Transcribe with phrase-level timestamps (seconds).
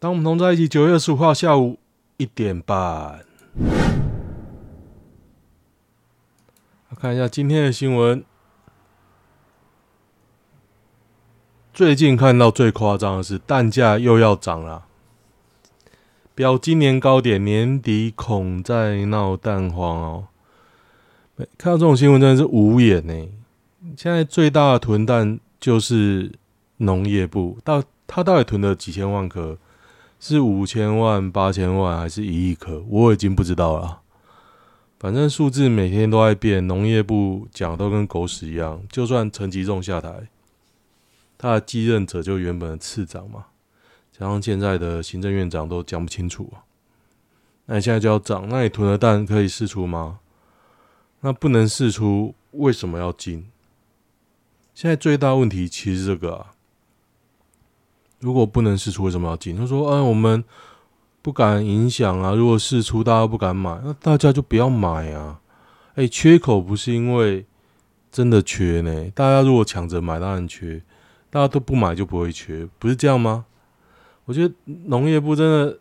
[0.00, 1.78] 当我们同在一起，九月十五号下午
[2.16, 3.22] 一点半。
[6.98, 8.24] 看一下今天的新闻。
[11.74, 14.86] 最近看到最夸张的是蛋价又要涨了，
[16.34, 20.28] 标今年高点，年底恐再闹蛋荒哦。
[21.58, 23.28] 看到这种新闻真的是无言呢。
[23.98, 26.32] 现在最大的囤蛋就是
[26.78, 29.58] 农业部，到他到底囤了几千万颗？
[30.22, 32.84] 是五千万、八千万，还是一亿颗？
[32.86, 34.02] 我已经不知道了。
[34.98, 38.82] 反正数字每天都在变，农业部讲都跟狗屎一样。
[38.90, 40.28] 就算陈吉仲下台，
[41.38, 43.46] 他的继任者就原本的次长嘛，
[44.12, 46.68] 加上现在的行政院长都讲不清楚啊。
[47.64, 50.18] 那你现在就要涨，那你囤的蛋可以试出吗？
[51.20, 53.46] 那不能试出，为什么要进？
[54.74, 56.52] 现在最大问题其实这个啊。
[58.20, 59.56] 如果不能试出，为什么要禁？
[59.56, 60.44] 他说：“哎，我们
[61.22, 62.34] 不敢影响啊。
[62.34, 65.40] 如果试出，大家不敢买，那大家就不要买啊。
[65.94, 67.46] 哎，缺口不是因为
[68.12, 69.10] 真的缺呢。
[69.14, 70.80] 大家如果抢着买，当然缺；
[71.30, 73.46] 大家都不买，就不会缺，不是这样吗？
[74.26, 75.78] 我觉得农业部真的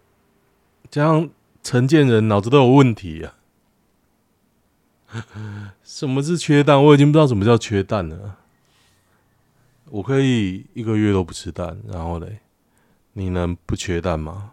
[0.90, 1.30] 加上
[1.62, 3.36] 陈建仁脑子都有问题啊。
[5.84, 6.84] 什么是缺蛋？
[6.84, 8.38] 我已经不知道什么叫缺蛋了。”
[9.92, 12.40] 我可以一个月都不吃蛋，然后嘞，
[13.14, 14.52] 你能不缺蛋吗？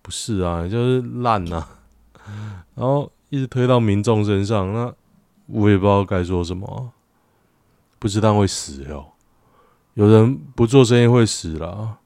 [0.00, 1.78] 不是啊，就是烂啊，
[2.76, 4.94] 然后一直推到民众身上，那
[5.46, 6.92] 我也不知道该说什么。
[7.98, 9.12] 不吃蛋会死哟，
[9.94, 11.98] 有人不做生意会死啦，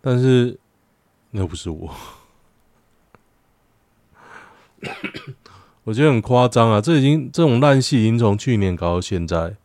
[0.00, 0.58] 但是
[1.30, 1.94] 那不是我，
[5.84, 6.80] 我觉得很夸张啊！
[6.80, 9.56] 这已经这种烂戏已经从去年搞到现在，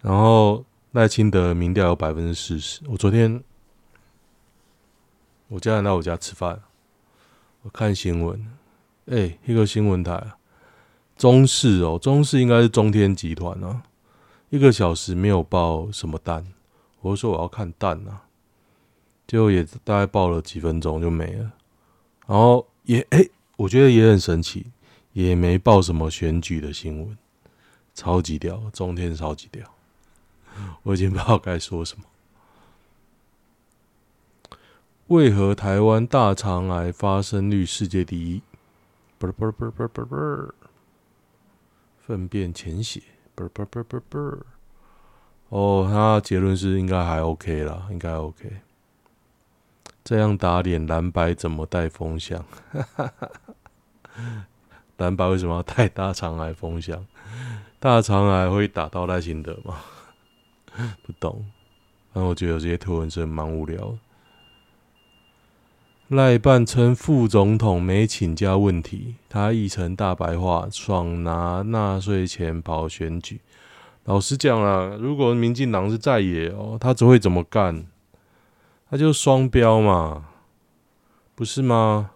[0.00, 0.64] 然后。
[0.92, 2.82] 赖清德民调有百分之四十。
[2.86, 3.42] 我昨天，
[5.48, 6.60] 我家人来我家吃饭，
[7.62, 8.46] 我看新闻，
[9.06, 10.22] 哎、一个新闻台，
[11.16, 13.84] 中视哦，中视应该是中天集团啊，
[14.50, 16.46] 一个小时没有报什么蛋，
[17.00, 18.24] 我就说我要看蛋啊，
[19.26, 21.52] 结果也大概报了几分钟就没了，
[22.26, 23.26] 然后也哎、
[23.56, 24.66] 我觉得也很神奇，
[25.14, 27.16] 也没报什么选举的新闻，
[27.94, 29.66] 超级屌，中天超级屌。
[30.82, 32.04] 我已经不知道该说什么。
[35.08, 38.42] 为何台湾大肠癌发生率世界第一？
[39.18, 40.54] 不是不是不是不是不是不，
[42.06, 43.02] 粪便潜血？
[43.34, 44.38] 不是不是不是不是不。
[45.50, 48.50] 哦，他结论是应该还 OK 啦，应该 OK。
[50.02, 52.44] 这样打脸蓝白怎么带风向？
[54.96, 57.04] 蓝白为什么要带大肠癌风向？
[57.78, 59.76] 大肠癌会打到赖清德吗？
[61.04, 61.44] 不懂，
[62.12, 63.96] 但我觉得有这些图文是蛮无聊。
[66.08, 73.40] 赖办称副总统没请假问题，他译成大白话，爽拿纳税钱跑选举。
[74.04, 77.86] 老实讲啦，如果民进党是在野哦，他只会怎么干？
[78.90, 80.26] 他就双标嘛，
[81.34, 82.10] 不是吗？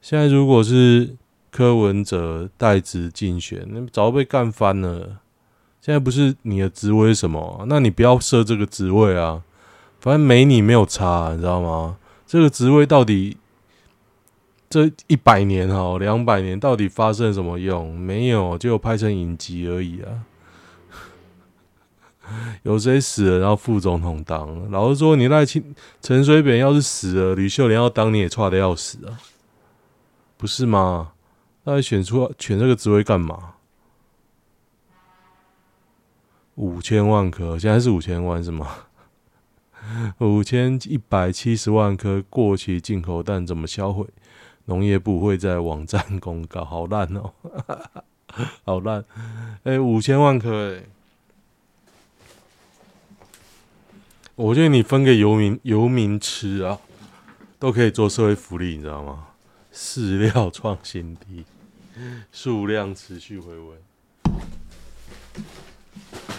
[0.00, 1.16] 现在如果是
[1.50, 5.18] 柯文哲代职竞选，那早被干翻了。
[5.84, 7.66] 现在不是你的职位是什么？
[7.68, 9.42] 那你不要设这个职位啊！
[10.00, 11.98] 反正没你没有差，你知道吗？
[12.26, 13.36] 这个职位到底
[14.70, 17.94] 这一百年哈，两百年到底发生什么用？
[17.98, 20.24] 没有，就拍成影集而已啊！
[22.64, 24.70] 有谁死了，然后副总统当？
[24.70, 29.20] 老实说，你赖清陈水扁要是死了，吕秀莲要当你也差的要死啊！
[30.38, 31.12] 不是吗？
[31.64, 33.50] 那选出选这个职位干嘛？
[36.56, 38.68] 五千万颗，现在是五千万是吗？
[40.18, 44.06] 五千一百七十万颗过期进口蛋怎么销毁？
[44.66, 47.32] 农业部会在网站公告，好烂哦，
[48.64, 49.04] 好烂！
[49.64, 50.84] 哎、五千万颗哎，
[54.36, 56.80] 我觉得你分给游民游民吃啊，
[57.58, 59.26] 都可以做社会福利，你知道吗？
[59.70, 61.44] 饲料创新低，
[62.32, 63.78] 数量持续回温。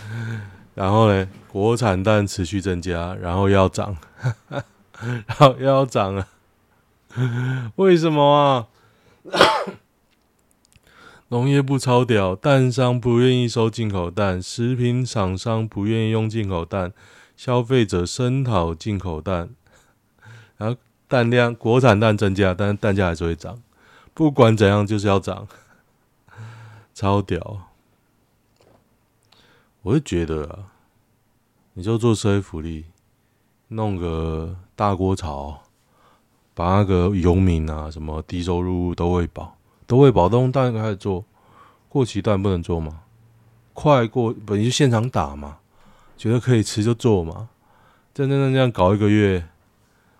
[0.76, 3.96] 然后呢，国产蛋持续增加，然后要涨，
[4.50, 6.28] 然后又要涨了，
[7.78, 8.68] 为什么啊？
[11.30, 16.94] 农业部超屌，蛋商不愿意收进口蛋，食品厂商不愿意用进口蛋，
[17.36, 19.50] 消费者声讨进口蛋，
[20.58, 20.78] 然后
[21.08, 23.60] 蛋量国产蛋增加，但是蛋价还是会涨，
[24.14, 25.48] 不管怎样就是要涨，
[26.94, 27.72] 超屌。
[29.86, 30.74] 我就觉得啊，
[31.74, 32.86] 你就做社会福利，
[33.68, 35.60] 弄个大锅炒，
[36.56, 39.56] 把那个游民啊，什么低收入都喂饱，
[39.86, 41.24] 都喂饱，都当然开始做，
[41.88, 43.04] 过期当然不能做嘛，
[43.76, 45.60] 快过本就现场打嘛，
[46.18, 47.50] 觉得可以吃就做嘛，
[48.12, 49.48] 真真正这样搞一个月，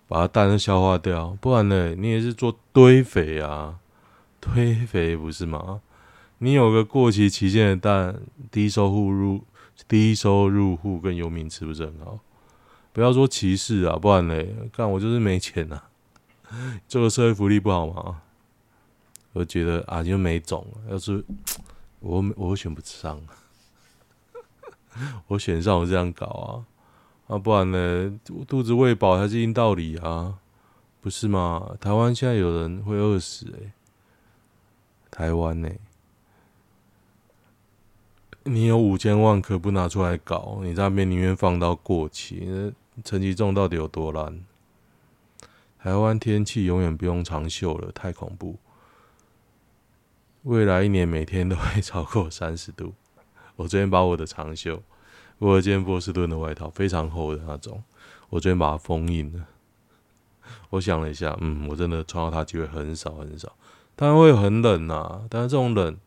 [0.06, 3.80] 把它蛋都消化掉，不然呢，你也是做堆肥啊，
[4.38, 5.80] 堆肥不是吗？
[6.38, 8.20] 你有个过期期限的蛋，
[8.52, 9.42] 低收入
[9.88, 12.18] 低收入户跟游民吃不是很好？
[12.92, 18.22] 不要说歧视啊，不然嘞，干我就是没钱呐、啊， 这个社会福利不好吗？
[19.34, 21.22] 我觉得啊，就没种，要是
[22.00, 23.20] 我我选不上，
[25.28, 28.18] 我选上我这样搞啊，啊不然呢，
[28.48, 30.38] 肚子喂饱才是硬道理啊，
[31.02, 31.76] 不是吗？
[31.78, 33.72] 台湾现在有人会饿死诶、
[35.10, 35.70] 台湾呢、
[38.48, 42.72] 你有五千万可不拿出来搞，你在那边宁愿放到过期。
[43.04, 44.44] 陈其重到底有多烂？
[45.80, 48.56] 台湾天气永远不用长袖了，太恐怖。
[50.44, 52.94] 未来一年每天都会超过 三十度。
[53.56, 54.80] 我昨天把我的长袖，
[55.38, 57.82] 我有件波士顿的外套，非常厚的那种，
[58.30, 59.44] 我昨天把它封印了。
[60.70, 63.52] 我想了一下，嗯，我真的穿到它机会很少很少。
[63.96, 65.98] 当然会很冷啊，但是这种冷。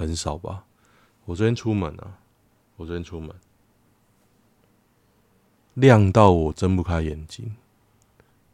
[0.00, 0.64] 很少吧？
[1.26, 2.16] 我昨天出门啊，
[2.76, 3.30] 我昨天出门，
[5.74, 7.54] 亮到我睁不开眼睛，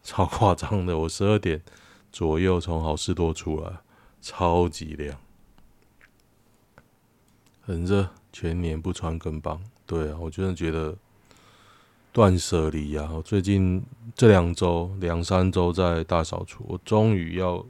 [0.03, 0.99] 超夸张的。
[0.99, 1.63] 我十二点
[2.11, 3.79] 左右从好事多出来，
[4.21, 5.17] 超级亮，
[7.61, 8.11] 很热。
[8.33, 10.95] 全年不穿跟棒，对啊，我真的觉得
[12.13, 13.11] 断舍离啊！
[13.15, 13.83] 我最近
[14.15, 17.65] 这两周、两三周在大扫除，我终于要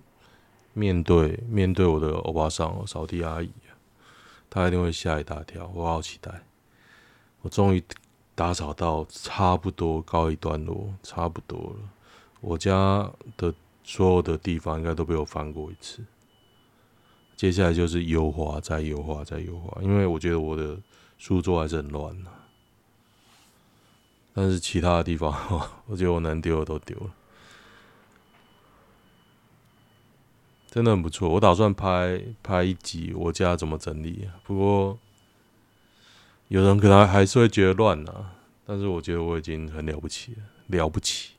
[0.72, 3.48] 面对面对我的欧巴桑，扫地阿姨。
[4.48, 6.42] 他一定会吓一大跳，我好期待！
[7.42, 7.82] 我终于
[8.34, 11.76] 打扫到差不多告一段落，差不多了。
[12.40, 13.54] 我家的
[13.84, 16.04] 所有的地方应该都被我翻过一次，
[17.36, 19.80] 接下来就是优化，再优化，再优化。
[19.82, 20.76] 因为我觉得我的
[21.18, 22.30] 书桌还是很乱呐，
[24.34, 25.32] 但是其他的地方，
[25.86, 27.10] 我觉得我能丢的都丢了。
[30.76, 34.28] 真的很不错，我打算拍拍一集我家怎么整理。
[34.44, 34.98] 不过
[36.48, 38.32] 有人可能还是会觉得乱啊，
[38.66, 41.30] 但是我觉得我已经很了不起了，了不起，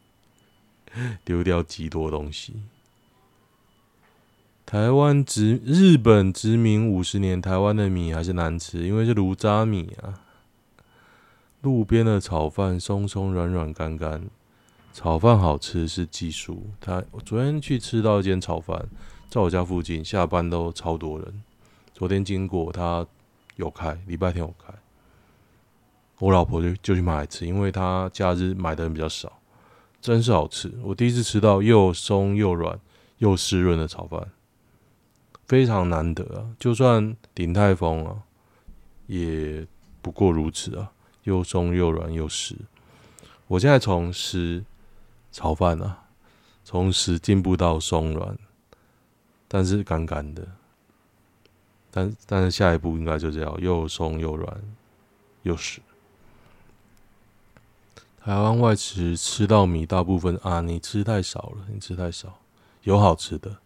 [1.23, 2.63] 丢掉极多东西。
[4.65, 10.19] 台湾殖日本殖民五十年，台湾的米还是难吃，因为是炉渣米啊。
[11.61, 14.27] 路边的炒饭松松软软干干，
[14.91, 16.71] 炒饭好吃是技术。
[16.81, 18.87] 他我昨天去吃到一间炒饭。
[19.29, 21.43] 在我家附近，下班都超多人。
[21.93, 23.05] 昨天经过，他
[23.57, 24.73] 有开，礼拜天有开。
[26.19, 29.39] 我老婆就就去买来吃，因为他假日买的人比较少，
[30.01, 30.73] 真是好吃。
[30.81, 32.79] 我第一次吃到又松又软
[33.17, 34.31] 又湿润的炒饭，
[35.45, 36.55] 非常难得啊！
[36.57, 38.23] 就算鼎泰丰啊，
[39.07, 39.67] 也
[40.01, 40.91] 不过如此啊，
[41.23, 42.55] 又松又软又湿。
[43.47, 44.63] 我现在从湿
[45.31, 46.05] 炒饭啊，
[46.63, 48.37] 从湿进步到松软。
[49.47, 50.47] 但是干干的，
[51.89, 54.61] 但但是下一步应该就这样，又松又软
[55.43, 55.81] 又湿。
[58.23, 62.39] 台湾外食吃到米，大部分啊，你吃太少了，你吃太少。
[62.83, 63.57] 有好吃的，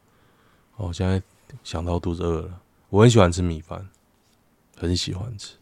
[0.78, 1.22] 哦，现在
[1.64, 2.62] 想到肚子饿了。
[2.90, 3.90] 我很喜欢吃米饭，
[4.78, 5.56] 很喜欢吃。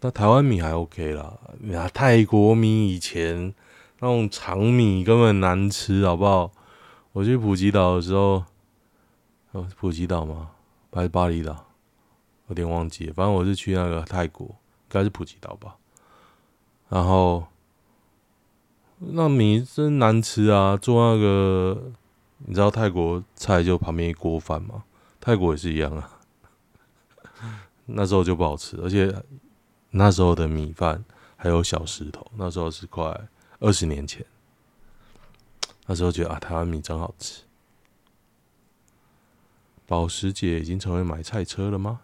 [0.00, 3.54] 那台湾米还 OK 啦，那泰国米以前
[4.00, 6.52] 那种长米根本难吃，好不好？
[7.16, 8.44] 我去普吉岛的时候，
[9.52, 10.50] 哦，普吉岛吗？
[10.92, 11.64] 还是巴厘岛？
[12.48, 13.14] 有点忘记了。
[13.14, 14.54] 反正我是去那个泰国，应
[14.90, 15.76] 该是普吉岛吧。
[16.90, 17.46] 然后
[18.98, 20.76] 那米真难吃啊！
[20.76, 21.90] 做那个，
[22.40, 24.84] 你知道泰国菜就旁边一锅饭吗？
[25.18, 26.20] 泰国也是一样啊。
[27.86, 29.10] 那时候就不好吃，而且
[29.92, 31.02] 那时候的米饭
[31.36, 32.30] 还有小石头。
[32.36, 33.26] 那时候是快
[33.60, 34.22] 二十年前。
[35.86, 37.42] 那时候觉得啊，台湾米真好吃。
[39.86, 42.00] 保时捷已经成为买菜车了吗？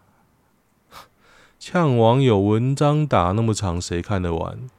[1.59, 4.71] 呛网友文章打那么长，谁看得完？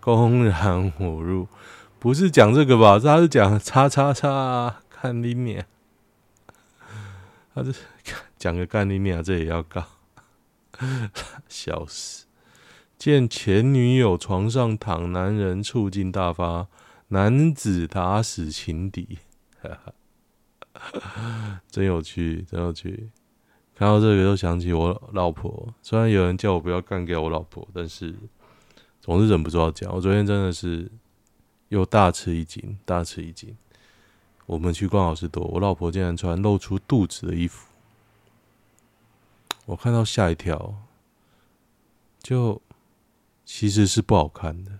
[0.00, 1.48] 公然侮辱，
[1.98, 2.98] 不是讲这个吧？
[2.98, 5.64] 他是讲叉叉叉，看你娘！
[7.54, 7.74] 他是
[8.38, 9.84] 讲个干你娘，这也要告？
[11.48, 12.24] 笑死！
[12.96, 16.66] 见前女友床上躺男人，醋劲大发。
[17.08, 19.18] 男子打死情敌，
[21.70, 23.10] 真有趣，真有趣。
[23.74, 25.72] 看到这个，又想起我老婆。
[25.82, 28.14] 虽然有人叫我不要干给我老婆，但是
[29.00, 29.94] 总是忍不住要讲。
[29.94, 30.90] 我昨天真的是
[31.68, 33.56] 又大吃一惊，大吃一惊。
[34.46, 37.68] 我们去逛好市多，我老婆竟然穿露出肚子的衣服，
[39.66, 40.74] 我看到吓一跳，
[42.20, 42.60] 就
[43.44, 44.72] 其实是不好看的。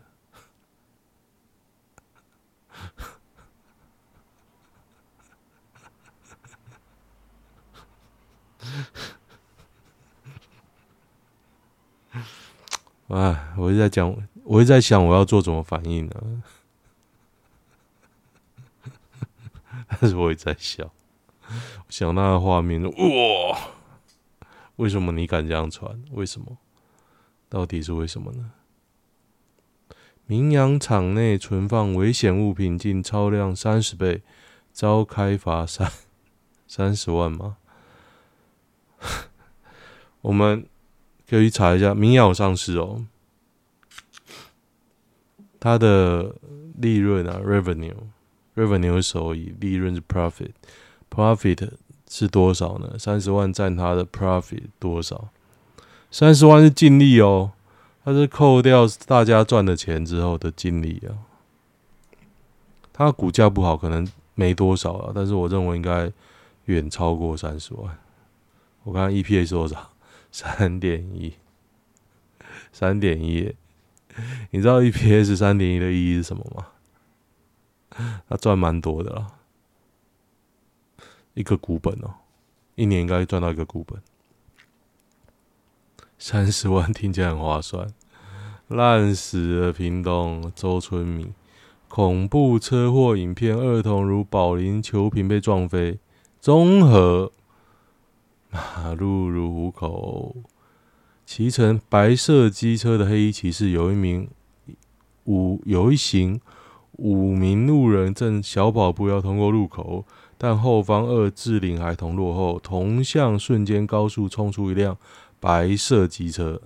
[13.08, 16.42] 哎，我一直在讲，我一直在想我要做什么反应呢？
[20.00, 20.90] 但是我也在笑，
[21.88, 22.90] 想那个画面，哇！
[24.76, 26.02] 为什么你敢这样穿？
[26.12, 26.58] 为什么？
[27.48, 28.50] 到底是为什么呢？
[30.30, 34.20] 明阳场内存放危险物品，竟超量三十倍，
[34.74, 35.90] 遭开罚三
[36.68, 37.56] 三十万吗？
[40.20, 40.66] 我们
[41.26, 43.06] 可以查一下，明阳有上市哦，
[45.58, 46.34] 它的
[46.76, 51.70] 利润啊，revenue，revenue 是收益，利润是 profit，profit
[52.06, 52.98] 是多少呢？
[52.98, 55.30] 三十万占它的 profit 多少？
[56.10, 57.52] 三十万是净利哦。
[58.08, 61.12] 它是扣掉大家赚的钱之后的净利啊，
[62.90, 66.10] 它股价不好，可能没多少啊，但是我认为应该
[66.64, 67.98] 远超过三十万。
[68.84, 69.90] 我看 EPS 多少？
[70.32, 71.34] 三点一，
[72.72, 73.54] 三点一。
[74.52, 76.66] 你知道 EPS 三点一的意义是什么吗？
[78.26, 79.26] 他赚蛮多的啦，
[81.34, 82.14] 一个股本哦，
[82.74, 84.00] 一年应该赚到一个股本。
[86.18, 87.86] 三十 万听起来很划算，
[88.66, 89.72] 烂死了！
[89.72, 91.32] 屏东周春米
[91.88, 95.98] 恐怖车祸影片，儿童如保龄球瓶被撞飞。
[96.40, 97.32] 中和
[98.50, 100.36] 马路如虎口，
[101.24, 104.28] 骑乘白色机车的黑衣骑士，有一名
[105.24, 106.40] 五有一行
[106.92, 110.04] 五名路人正小跑步要通过路口，
[110.36, 114.96] 但后方二稚龄孩童落后，同向瞬间高速冲出一辆。
[115.40, 116.60] 白色机车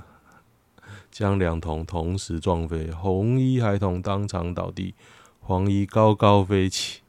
[1.11, 4.95] 将两童同时撞飞，红衣孩童当场倒地，
[5.41, 7.01] 黄衣高高飞起。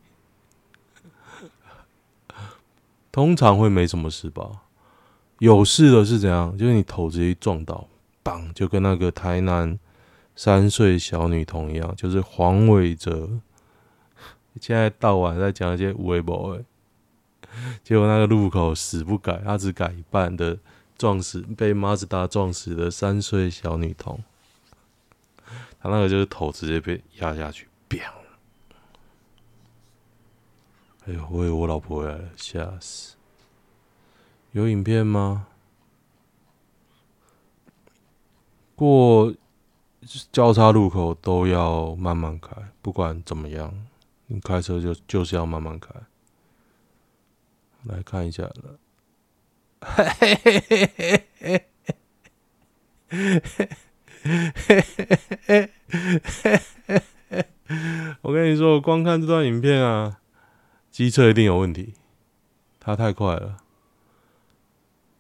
[3.12, 4.64] 通常会没什么事吧？
[5.40, 6.58] 有事的是怎样？
[6.58, 7.88] 就是你头直接撞到，
[8.24, 8.52] 砰！
[8.54, 9.78] 就跟那个台南
[10.36, 13.30] 三岁小女童一样，就是黄伟哲。
[14.60, 16.60] 现在到晚在讲一些无微博，
[17.84, 20.58] 结果那个路口死不改，他只改一半的。
[21.04, 24.24] 撞死被马自达撞死的三岁小女童，
[25.82, 28.00] 她那个就是头直接被压下去，砰！
[31.06, 33.18] 哎呦，我以为我老婆回来了，吓死！
[34.54, 35.48] 有影片吗？
[38.78, 39.36] 过
[40.32, 43.86] 交叉路口都要慢慢开，不管怎么样，
[44.28, 45.90] 你开车就就是要慢慢开。
[47.84, 48.80] 来看一下了。
[58.22, 60.20] 我跟你说，我光看这段影片啊，
[60.92, 61.94] 机车一定有问题，
[62.80, 63.58] 它太快了。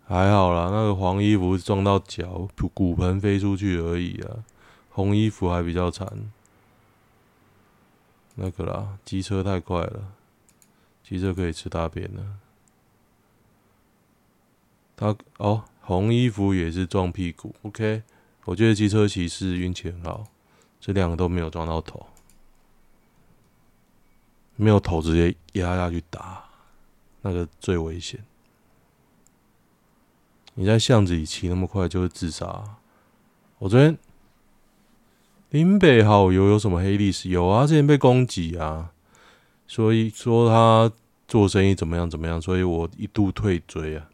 [0.06, 4.44] 还好啦，那个黄衣服撞到脚，骨盆飞出去而已啊。
[4.90, 6.08] 红衣服还比较惨。
[8.36, 10.12] 那个啦，机车太快了，
[11.04, 12.24] 机车可以吃大便了。
[15.04, 17.54] 他哦，红衣服也是撞屁股。
[17.64, 18.04] OK，
[18.46, 20.24] 我觉得机车骑士运气很好，
[20.80, 22.06] 这两个都没有撞到头，
[24.56, 26.46] 没有头直接压下去打，
[27.22, 28.24] 那个最危险。
[30.54, 32.78] 你在巷子里骑那么快就会自杀。
[33.58, 33.98] 我昨天
[35.50, 37.28] 林北好友有什么黑历史？
[37.28, 38.94] 有啊，之前被攻击啊，
[39.68, 40.96] 所以说他
[41.28, 44.08] 做生意怎么样怎么样，所以我一度退追啊。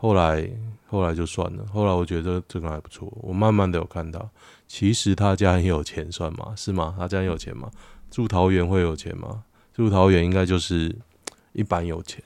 [0.00, 0.48] 后来，
[0.86, 1.66] 后来就算了。
[1.72, 4.30] 后来我觉得这个还不错，我慢慢的有看到，
[4.68, 6.54] 其实他家很有钱，算吗？
[6.56, 6.94] 是吗？
[6.96, 7.68] 他家很有钱吗？
[8.08, 9.42] 住桃园会有钱吗？
[9.74, 10.94] 住桃园应该就是
[11.52, 12.22] 一般有钱，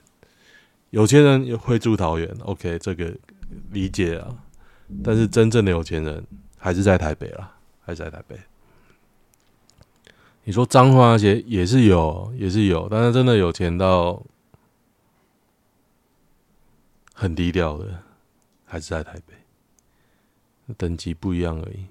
[0.90, 2.28] 有钱人也会住桃园。
[2.44, 3.10] OK，这个
[3.70, 4.28] 理解啊。
[5.02, 6.22] 但是真正的有钱人
[6.58, 8.36] 还是在台北啦，还是在台北。
[10.44, 14.22] 你说脏话那些也是有，也是有，但是真的有钱到。
[17.14, 18.02] 很低调的，
[18.64, 21.86] 还是在台北，等级不一样而已。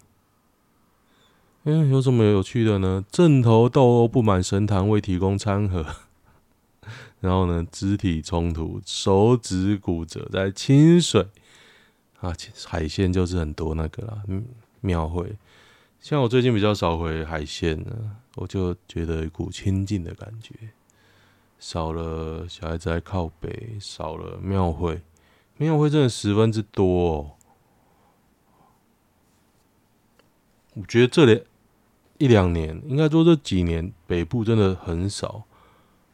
[1.64, 3.06] 嗯，有什么有趣的呢？
[3.12, 5.86] 正头斗殴不满神坛未提供餐盒，
[7.22, 11.28] 然后呢，肢体冲突，手指骨折在清水
[12.20, 12.34] 啊，
[12.66, 14.24] 海鲜就是很多那个啦。
[14.80, 15.36] 庙会
[16.00, 20.56] 像我最近比较少回海线了，我就觉得一股清静的感觉，
[21.60, 25.00] 少了小孩子在靠北，少了庙会，
[25.62, 27.32] 庙会真的十分之多哦。
[30.74, 31.44] 我觉得这里
[32.18, 35.44] 一两年，应该说这几年北部真的很少，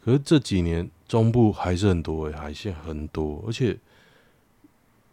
[0.03, 3.79] 可是这几年中部还是很多诶，海鲜很多，而且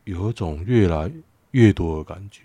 [0.02, 1.12] 有一种越来
[1.52, 2.42] 越多的感觉，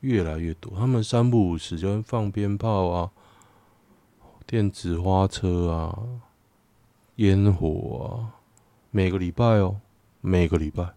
[0.00, 0.72] 越来越多。
[0.78, 3.10] 他们三不五时就会放鞭炮啊，
[4.46, 5.98] 电子花车啊，
[7.16, 8.40] 烟火啊，
[8.90, 9.78] 每个礼拜哦，
[10.22, 10.94] 每个礼拜，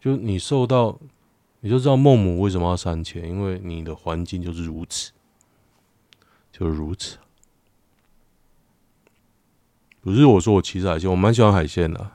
[0.00, 0.98] 就你受到。
[1.60, 5.10] 你就知道孟母为什么要三迁，因为你的环境就是如此，
[6.52, 7.18] 就是如此。
[10.00, 12.12] 不是我说我歧视海鲜，我蛮喜欢海鲜的，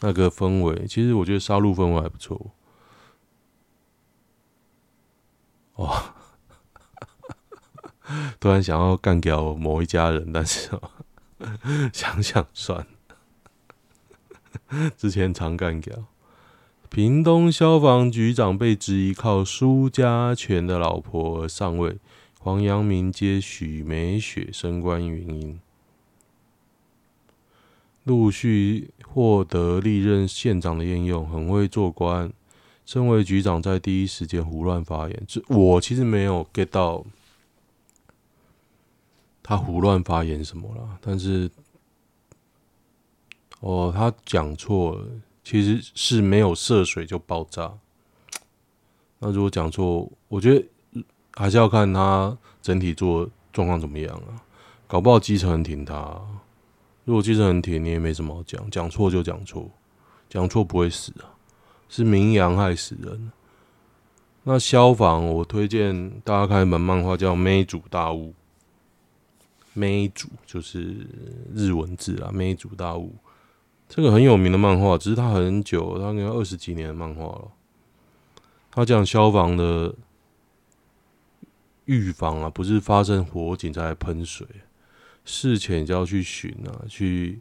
[0.00, 2.50] 那个氛围，其实我觉得杀戮氛围还不错。
[5.76, 6.16] 哇，
[8.40, 10.68] 突然想要干掉某一家人，但是
[11.94, 12.84] 想想算
[14.68, 15.96] 了， 之前常干掉。
[16.90, 21.98] 屏东消防局长被质疑靠苏家全的老婆而上位，
[22.38, 25.60] 黄阳明接许美雪升官原因，
[28.04, 32.32] 陆续获得历任县长的验用，很会做官。
[32.86, 37.04] 身为局长，在第一时间胡乱发言，这我其实没有 get 到
[39.42, 41.50] 他胡乱发言什么了，但是
[43.60, 45.06] 哦，他讲错了。
[45.48, 47.72] 其实是没有涉水就爆炸。
[49.18, 51.02] 那如果讲错，我觉得
[51.32, 54.44] 还是要看他整体做状况怎么样啊。
[54.86, 56.20] 搞不好基层很挺他，
[57.06, 58.70] 如果基层很挺，你也没什么好讲。
[58.70, 59.70] 讲错就讲错，
[60.28, 61.32] 讲错不会死啊，
[61.88, 63.32] 是名扬害死人。
[64.42, 68.28] 那消防，我推荐大家看一本漫画，叫《梅主大物》。
[69.72, 71.06] 梅主就是
[71.54, 73.14] 日文字啊，梅主大物。
[73.88, 77.52] 这个很有名的漫画，只是它很久，它应该二十几年的漫画了。
[78.70, 79.94] 它讲消防的
[81.86, 84.46] 预防啊，不是发生火警才喷水，
[85.24, 87.40] 事前就要去巡啊，去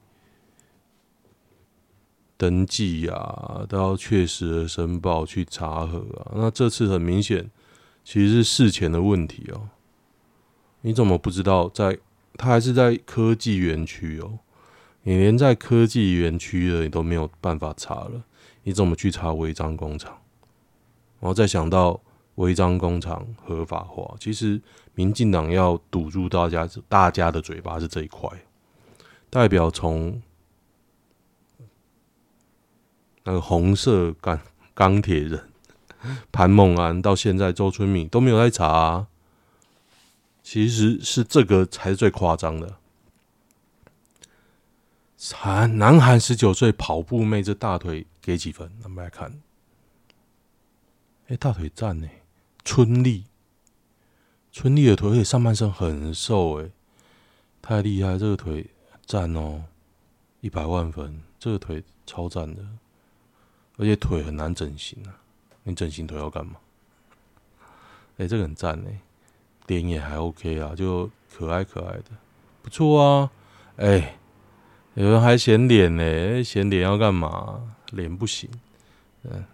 [2.38, 6.32] 登记啊，都要确实的申报去查核啊。
[6.36, 7.52] 那这次很明显，
[8.04, 9.70] 其实是事前的问题哦。
[10.82, 11.92] 你怎么不知道在？
[11.92, 12.00] 在
[12.40, 14.38] 它还是在科技园区哦。
[15.08, 18.26] 你连在科技园区的你都没有办法查了，
[18.64, 20.12] 你怎么去查违章工厂？
[21.22, 22.02] 然后再想到
[22.36, 24.62] 违章工厂合法化，其实
[24.96, 28.30] 民进党要堵住大家大家的嘴巴是这一块，
[29.30, 30.22] 代表从
[33.24, 34.38] 那个红色钢
[34.74, 35.42] 钢铁人
[36.34, 39.08] 潘孟安到现在周春敏都没有在查，
[40.44, 42.76] 其实是这个才是最夸张的。
[45.20, 48.72] 韩南韩十九岁跑步妹，这大腿给几分？
[48.84, 49.42] 我们来看，
[51.28, 52.08] 哎、大腿赞呢。
[52.64, 53.24] 春丽，
[54.52, 56.70] 春丽的腿，而且上半身很瘦，哎，
[57.62, 58.18] 太厉害！
[58.18, 58.70] 这个腿
[59.06, 59.64] 赞哦，
[60.42, 62.62] 一百万分，这个腿超赞的，
[63.78, 65.16] 而且腿很难整形啊。
[65.64, 66.58] 你整形腿要干嘛？
[68.18, 68.90] 哎、这个很赞呢，
[69.68, 72.12] 脸也还 OK 啊，就可爱可爱的，
[72.62, 73.32] 不错啊，
[73.78, 74.20] 哎、
[74.98, 76.44] 有人还嫌脸呢？
[76.44, 77.76] 嫌脸要干嘛？
[77.92, 78.50] 脸不行。
[79.22, 79.46] 嗯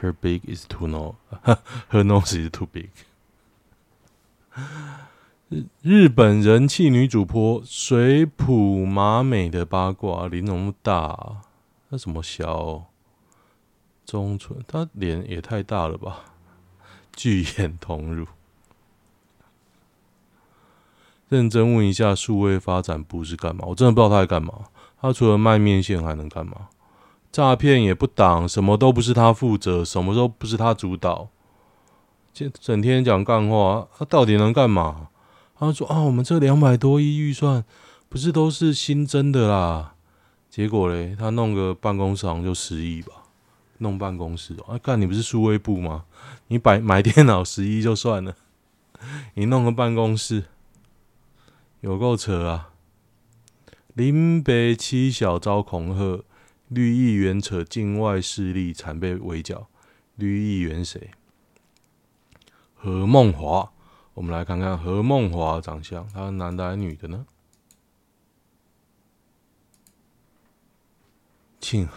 [0.00, 2.90] ，Her big is too no，Her nose is too big。
[5.48, 11.42] 日日本人气女主播水普麻美的八卦，脸那么大，
[11.88, 12.84] 那什么小
[14.06, 16.20] 中村，她脸也太大了吧？
[17.16, 18.28] 巨眼同乳。
[21.28, 23.64] 认真问一下，数位发展部是干嘛？
[23.66, 24.52] 我真的不知道他在干嘛。
[25.00, 26.68] 他除了卖面线还能干嘛？
[27.30, 31.28] 诈骗也不挡，什么都不是他负责，什么都不是他主导。
[32.32, 35.08] 整整天讲干话，他到底能干嘛？
[35.58, 37.64] 他说啊，我们这两百多亿预算
[38.08, 39.94] 不是都是新增的啦？
[40.48, 43.12] 结果嘞，他弄个办公室好像就十亿吧，
[43.78, 44.56] 弄办公室。
[44.66, 46.04] 啊，干你不是数位部吗？
[46.46, 48.34] 你买买电脑十亿就算了，
[49.34, 50.44] 你弄个办公室。
[51.80, 52.72] 有够扯啊！
[53.94, 56.24] 林北七小遭恐吓，
[56.68, 59.68] 绿议员扯境外势力惨被围剿。
[60.16, 61.12] 绿议员谁？
[62.74, 63.72] 何孟华。
[64.14, 67.24] 我们来看看何孟华长相，他是男的还是女的呢？
[71.60, 71.88] 亲，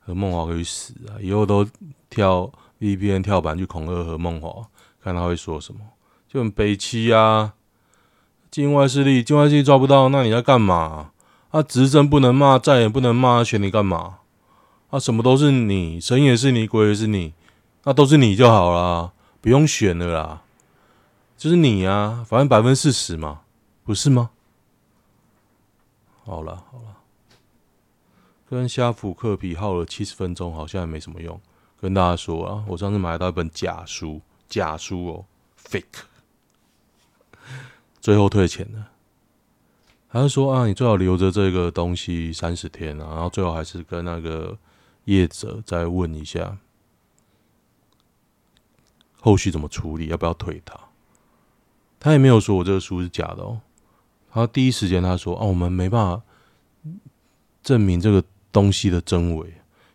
[0.00, 1.16] 何孟华可以死啊！
[1.22, 1.66] 以后都
[2.10, 4.68] 跳 VPN 跳板去恐吓何孟华，
[5.00, 5.80] 看他会说什么。
[6.28, 7.54] 就很悲戚啊。
[8.56, 11.10] 境外势力，境外势力抓不到，那你在干嘛？
[11.50, 14.20] 啊，执政不能骂，再也不能骂，选你干嘛？
[14.88, 17.34] 啊，什么都是你，神也是你，鬼也是你，
[17.84, 20.42] 那都是你就好了，不用选了啦。
[21.36, 23.42] 就是你啊，反正百分之四十嘛，
[23.84, 24.30] 不是吗？
[26.24, 26.96] 好了好了，
[28.48, 31.38] 跟虾臾嗑皮耗了七十分钟，好像也没什么用。
[31.78, 35.24] 跟大家说啊，我上次买到一本假书，假书哦
[35.62, 36.06] ，fake。
[38.06, 38.92] 最后退钱了，
[40.06, 44.56] 还是说啊，你最好留着这个东西三十天啊，然后最后还是跟那个
[45.06, 46.56] 业者再问一下，
[49.18, 50.78] 后续怎么处理，要不要退他？
[51.98, 53.60] 他也没有说我这个书是假的哦，
[54.30, 56.22] 他第一时间他说啊，我们没办法
[57.64, 59.54] 证明这个东西的真伪，因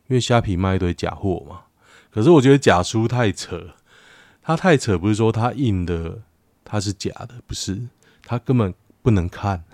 [0.10, 1.62] 为虾皮卖一堆假货嘛。
[2.10, 3.70] 可是我觉得假书太扯，
[4.42, 6.20] 他太扯，不是说他印的
[6.66, 7.82] 他是假的，不是。
[8.32, 9.66] 他根本不能看，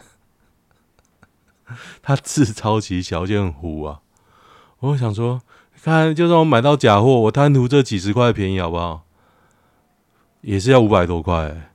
[2.02, 4.02] 他字超级小，就很糊啊！
[4.80, 5.44] 我想说，
[5.84, 9.04] 看，就算我买到假货，我贪图这几十块便宜，好不好？
[10.42, 11.70] 也是要五百多块，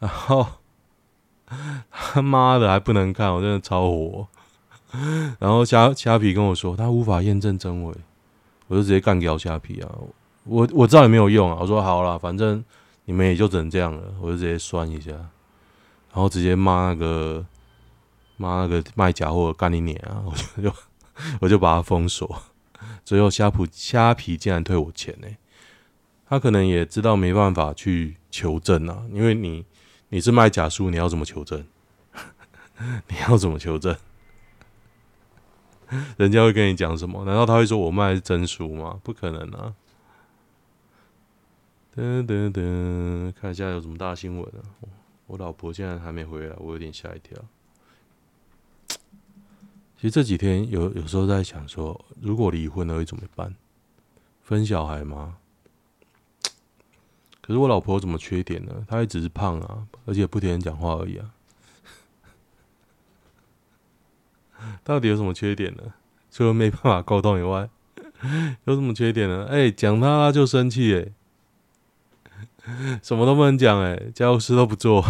[0.00, 0.44] 然后
[1.92, 4.26] 他妈的还不能看，我真的超火。
[5.38, 7.94] 然后虾虾皮跟我说，他无法验证真伪，
[8.66, 9.88] 我就直接干掉虾皮啊！
[10.42, 12.64] 我我知道也没有用啊，我说好了，反正
[13.04, 15.12] 你们也就只能这样了，我就直接酸一下。
[16.12, 17.46] 然后直接骂那个
[18.36, 20.24] 骂那个卖假货干你娘啊！
[20.26, 20.76] 我就就
[21.40, 22.42] 我就把他封锁。
[23.04, 25.28] 最后虾皮虾皮竟然退我钱呢、
[26.28, 29.64] 他可能也知道没办法去求证啊，因为你
[30.08, 31.64] 你是卖假书，你要怎么求证？
[33.08, 33.96] 你要怎么求证？
[36.16, 37.24] 人家会跟你讲什么？
[37.24, 38.98] 难道他会说我卖的是真书吗？
[39.02, 39.74] 不可能啊！
[41.96, 44.62] 噔噔噔，看一下有什么大新闻啊！
[45.30, 47.38] 我老婆竟然还没回来，我有点吓一跳。
[49.96, 53.54] 其实这几天有有时候在想说，如果离婚了会怎么办？
[54.42, 55.36] 分小孩吗？
[57.40, 58.84] 可是我老婆有什么缺点呢？
[58.88, 61.32] 她也只是胖啊，而且不听人讲话而已啊。
[64.82, 65.94] 到底有什么缺点呢？
[66.32, 67.70] 除了没办法沟通以外，
[68.66, 69.46] 有什么缺点呢？
[69.48, 71.12] 哎，讲她就生气哎。
[73.02, 75.04] 什么都不能讲哎，家务事都不做。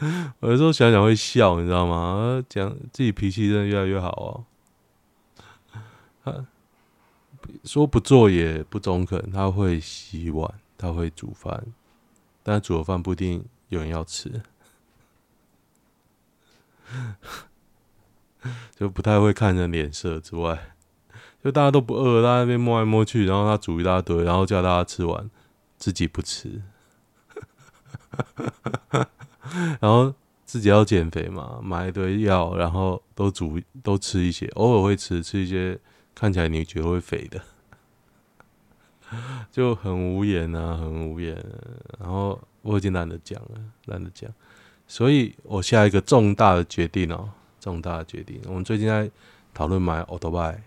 [0.40, 2.44] 我有时候想想会笑，你知道吗？
[2.48, 4.44] 讲自己脾气真的越来越好哦。
[6.24, 6.46] 他
[7.64, 11.66] 说不做也不中肯，他会洗碗，他会煮饭，
[12.42, 14.42] 但煮的饭不一定有人要吃，
[18.76, 20.71] 就不太会看人脸色之外。
[21.42, 25.28] 就大家都不饿，大家那边摸来摸去，然后他煮一大堆，然后叫大家吃完，
[25.76, 26.62] 自己不吃，
[29.80, 35.76] 然后自己要减肥嘛，买一堆药，然后都煮都吃一些，偶尔会吃吃一些
[36.14, 37.40] 看起来你觉得会肥的，
[39.50, 41.34] 就很无言啊，很无言。
[41.98, 44.30] 然后我已经懒得讲了，懒得讲，
[44.86, 49.10] 所以我下一个重大的决定哦，重大的决定，我们最近在
[49.52, 50.62] 讨论买欧多拜。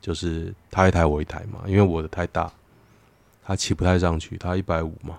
[0.00, 2.52] 就是他一台我一台嘛，因为我的太大，
[3.42, 5.18] 他骑不太上去，他一百五嘛。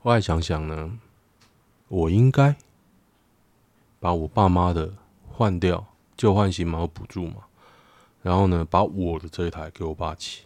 [0.00, 0.98] 后来想想呢，
[1.88, 2.56] 我应该
[4.00, 4.92] 把我爸妈的
[5.28, 7.44] 换掉，旧换新嘛，有补助嘛。
[8.22, 10.42] 然后呢，把我的这一台给我爸骑。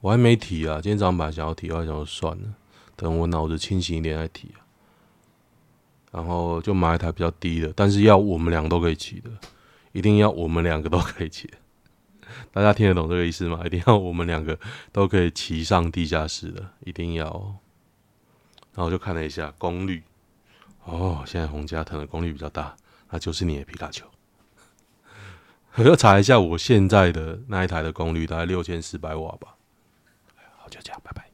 [0.00, 2.54] 我还没提啊，今天早上本来想要提，我还想说算了，
[2.96, 4.58] 等我脑子清醒一点再提啊。
[6.10, 9.30] 然后就买一台比较低的，但是要我们两个都可以骑的，
[9.92, 11.56] 一定要我们两个都可以骑的。
[12.52, 13.60] 大家听得懂这个意思吗？
[13.64, 14.58] 一定要我们两个
[14.92, 17.56] 都可以骑上地下室的，一定要。
[18.74, 20.02] 然后就看了一下功率，
[20.84, 22.74] 哦，现在洪家腾的功率比较大，
[23.10, 24.06] 那就是你的皮卡丘。
[25.76, 29.56] 我要查一下我现在的那一台的功率，大概六千四百瓦吧。
[30.56, 31.31] 好，就这样，拜拜。